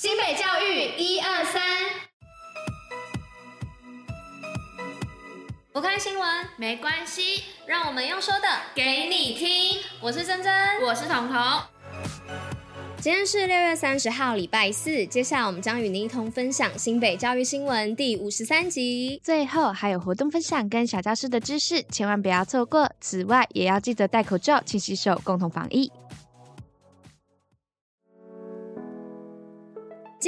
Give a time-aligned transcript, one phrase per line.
[0.00, 1.60] 新北教育一二三，
[5.72, 6.24] 不看新闻
[6.56, 9.82] 没关系，让我们用说的给你听。
[10.00, 11.36] 我是珍珍，我是彤彤。
[13.00, 15.04] 今天是六月三十号，礼拜四。
[15.06, 19.20] 接下来我们将与您一同分享新北教育新闻第五十三集。
[19.24, 22.88] 最后还有活动分享跟小教室的知识，千万不要错过。
[23.00, 25.90] 此外，也要记得戴口罩、勤洗手，共同防疫。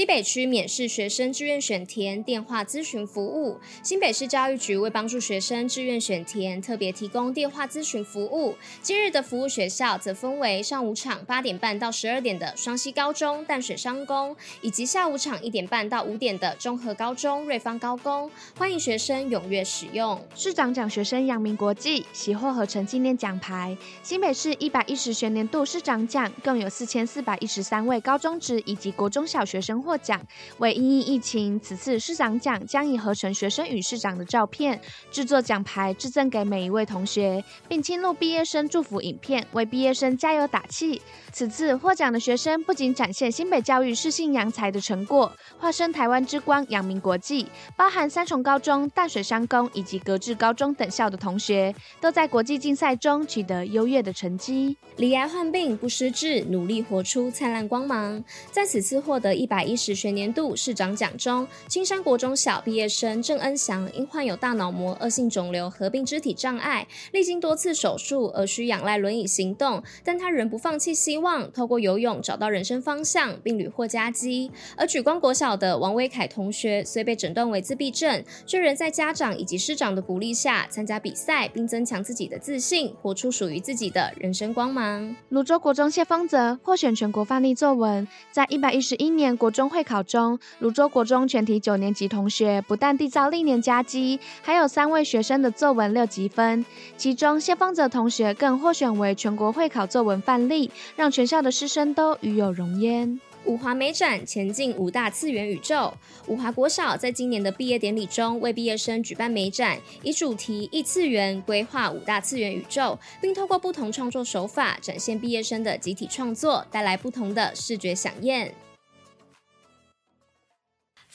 [0.00, 8.56] 基北区免试学生志愿选填电话咨询服务，新北市教育局为帮助学生志愿选填，特别提供电话咨询服务。
[8.80, 18.30] 今日的服务学校则分为上午场八点半到十二点的双溪高中淡水商工，以及下午场一点半到五点的中和高中瑞芳高工。
[18.56, 20.18] 欢迎学生踊跃使用。
[20.34, 23.76] 市长奖学生扬名国际，喜获合成纪念奖牌。
[24.02, 29.84] 新北市一百一十学年度市长奖共有四千四百一十三位高中职以及国中小学生。
[29.89, 30.24] 获获奖
[30.58, 41.02] 为因应疫情，此次市长奖将以合成学生与市长的照片制作奖牌，致赠给每一位同学，并亲录毕业生祝福影片，为毕业生加油打气。
[41.32, 47.48] 此次获奖的学生不仅展现新北教育适性扬才的成果，化身台湾之光，扬名国际。
[47.76, 54.76] 包含三重高中、淡水商工以及格致高中等校的同学，都在国际竞赛中取得优越的成绩。
[54.98, 58.22] 罹癌患病不失志，努力活出灿烂光芒。
[58.52, 74.50] 在此次获得一百一史学年度市长奖中，青山国中小毕业生郑恩祥因患有大脑膜恶性肿瘤合并肢体障碍，历经多次手术而需仰赖轮椅行动，但他仍不放弃希望，透过游泳找到人生方向，并屡获佳绩。
[74.76, 85.16] 而莒光国小的王威凯同学虽被诊断为自闭症，却仍在家长以及师长的鼓励下参加比赛，并增强自己的自信，活出属于自己的人生光芒。
[85.30, 96.64] 泸州国中谢丰泽获选全国范例作文，在一百一十一年国中中会考中，芦洲国中全体九年级同学不但缔造历年佳绩，还有三位学生的作文六级分，
[96.96, 103.20] 其中谢丰泽同学更获选为全国会考作文范例，让全校的师生都与有荣焉。
[103.44, 105.92] 五华美展前进五大次元宇宙。
[106.26, 118.54] 五华国小在今年的毕业典礼中，为毕业生举办美展，以主题异次元规划五大次元宇宙，并透过不同创作手法展现毕业生的集体创作，带来不同的视觉饗宴。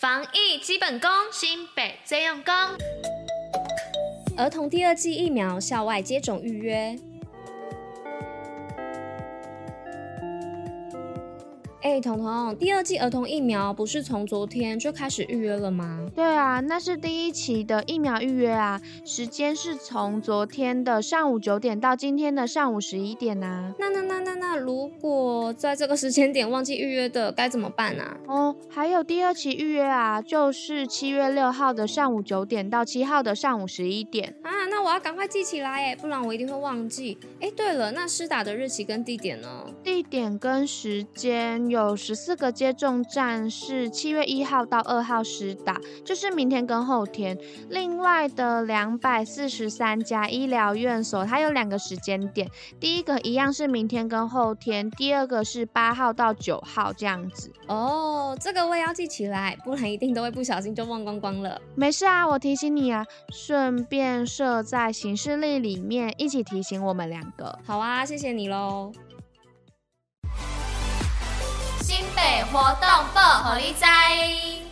[0.00, 2.54] 防疫基本功，新北最用功。
[4.36, 6.96] 儿童第二季疫苗校外接种预约。
[11.88, 16.06] 哎、欸，彤彤，第二季儿童疫苗不是从昨天就开始预约了吗？
[16.14, 23.72] 对啊，那是第一期的疫苗预约啊，时间是从昨天的上午九点到今天的上午十一点啊。
[23.78, 28.18] 那那那那那，如果在这个时间点忘记预约的，该怎么办啊？
[28.26, 34.66] 哦，还有第二期预约啊，就是七月六号的上午九点到七号的上午十一点啊。
[34.66, 37.16] 那我要赶快记起来哎，不然我一定会忘记。
[37.40, 39.48] 哎，对了，那施打的日期跟地点呢？
[39.82, 41.66] 地点跟时间。
[41.77, 47.38] 有十四个接种站是七月一号到二号施打，就是明天跟后天。
[47.68, 52.48] 另外的两百四十三家医疗院所，它有两个时间点，
[52.80, 57.52] 第一个一样是明天跟后天，第二个是八号到九号这样子。
[57.66, 61.60] 哦，这个我也要记起来，不然一定都会不小心就忘光光了。
[61.74, 67.58] 没事啊，我提醒你啊，顺便设在行事历里面，一起提醒我们两个。
[67.64, 68.92] 好啊，谢谢你喽。
[72.20, 74.67] 北活动报，虎哩知。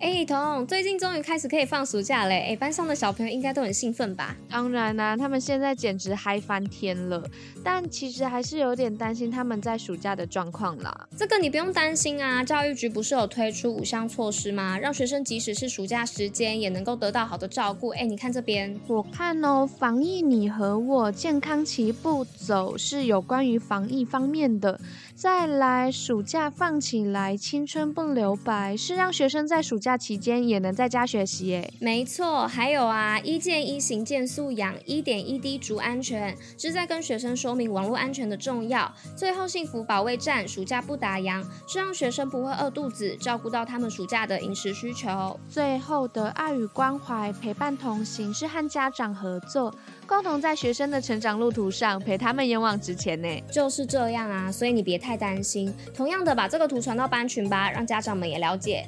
[0.00, 2.46] 哎，彤，最近终于开始可以放暑假嘞！
[2.48, 4.34] 哎，班上的小朋友应该都很兴奋吧？
[4.48, 7.22] 当然啦、啊，他们现在简直嗨翻天了。
[7.62, 11.06] 但其实还是有点担心他们在暑假的状况啦。
[11.14, 14.78] 这个你不用担心啊，教育局不是有推出五项措施吗？
[14.78, 17.88] 让学生即使是暑假时间也能够得到好的照顾。
[17.88, 24.80] 哎，你看这边，我看哦，防疫你和我，健康齐步走，是有关于防疫方面的。
[25.14, 31.48] 再来，暑假放起来，青春不留白，是让学生在暑假期间也能在家学习。
[31.48, 38.94] 耶，没错，还有啊，一健一行健素养，一点一滴足安全，是在跟学生说明网络安全的重要。
[39.16, 45.38] 最后，幸福保卫战，暑假不打烊，是让学生不会饿肚子，照顾到他们暑假的饮食需求。
[45.48, 49.74] 最后的爱与关怀，陪伴同行，是和家长合作，
[50.06, 53.20] 共同在学生的成长路途上陪他们勇往直前。
[53.20, 55.00] 呢，就是这样啊，所以你别。
[55.00, 58.86] 太担心，同样的，把这个图传到班群吧，让家长们也了解。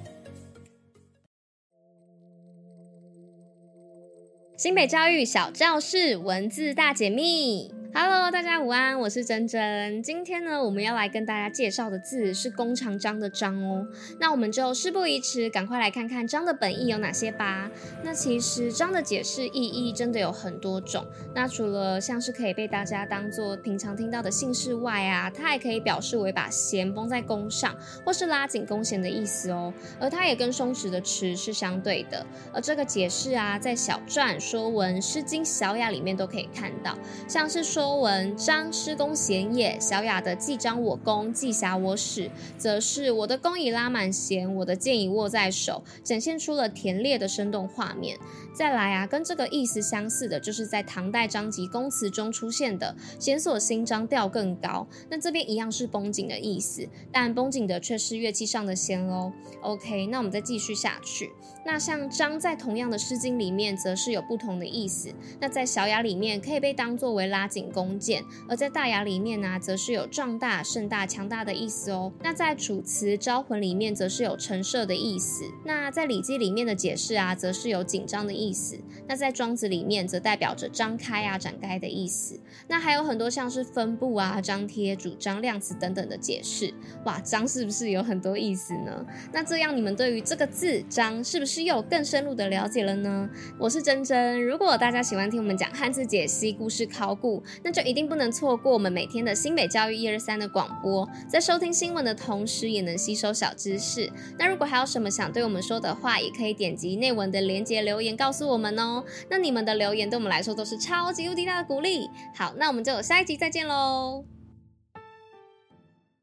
[4.62, 7.81] 新北教育小教室文字大解密。
[7.94, 10.02] Hello，大家午安，我是珍珍。
[10.02, 13.86] 今天呢，我们要来跟大家介绍的字是弓长张的张哦。
[14.18, 17.70] 那我们就事不宜迟，赶快来看看张的本意有哪些吧。
[18.02, 21.06] 那其实张的解释意义真的有很多种。
[21.34, 29.70] 那除了像是可以被大家当做平常听到的姓氏外啊，它还可以表示为把弦绷在弓上，或是拉紧弓弦的意思哦。
[30.00, 32.24] 而它也跟松弛的弛是相对的。
[32.54, 36.96] 而这个解释啊，在小篆、说文、诗经、小雅里面都可以看到，
[37.28, 37.81] 像是说。
[37.82, 48.16] 说文张师弓弦也，小雅的既张我弓，既狎我矢，则是我的弓已拉满弦，我的箭已握在手，展现出了田猎的生动画面。
[48.54, 54.86] 再来啊，跟这个意思相似的，就是在唐代张籍公词中出现的“弦索新张，调更高”。
[55.10, 59.32] 那这边一样是绷紧的意思，但绷紧的却是乐器上的弦喽。
[59.62, 61.32] OK，那我们再继续下去。
[61.64, 65.10] 那像张在同样的《诗经》里面，则是有不同的意思。
[65.40, 72.12] 那在小雅里面，可以被当作为拉紧弓箭；而在大雅里面呢、则是有壮大、盛大、强大的意思哦。
[72.22, 75.44] 那在《楚辞·招魂》里面，则是有陈设的意思。
[75.64, 78.78] 那在《礼记》里面的解释啊，则是有紧张的意思。
[79.08, 82.38] 那在《庄子》里面，则代表着张开啊、展开的意思。
[82.68, 86.74] 那还有很多像是分布啊、张贴、主张、量词等等的解释。
[87.06, 89.06] 哇，张是不是有很多意思呢？
[89.32, 91.62] 那这样你们对于这个字“张”是不是？
[91.62, 93.30] 又有更深入的了解了呢。
[93.56, 101.08] 我是珍珍，如果大家喜欢听我们讲汉字解析、故事考古，那就一定不能错过我们每天的新北教育一二三的广播。
[101.28, 104.10] 在收听新闻的同时，也能吸收小知识。
[104.38, 109.04] 那如果还有什么想对我们说的话，也可以点击内文的连接留言告诉我们哦。
[109.30, 112.08] 那你们的留言对我们来说都是超级无敌大的鼓励。
[112.34, 114.24] 好，那我们就下一集再见喽。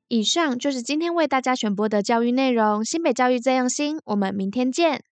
[0.07, 2.83] 以上就是今天为大家选播的教育内容。
[2.83, 5.03] 新北教育最用心，我们明天见。